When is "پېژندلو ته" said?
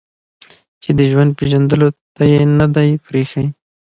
1.39-2.23